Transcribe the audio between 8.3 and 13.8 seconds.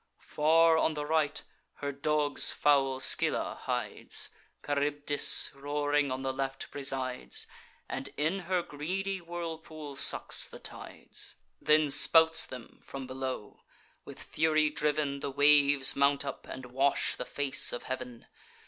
her greedy whirlpool sucks the tides; Then spouts them from below: